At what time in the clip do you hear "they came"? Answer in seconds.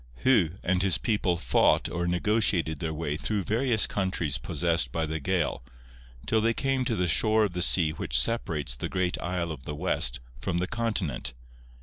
6.41-6.83